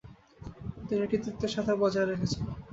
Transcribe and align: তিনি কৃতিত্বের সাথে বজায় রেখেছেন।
তিনি 0.87 1.03
কৃতিত্বের 1.11 1.51
সাথে 1.55 1.71
বজায় 1.81 2.07
রেখেছেন। 2.07 2.43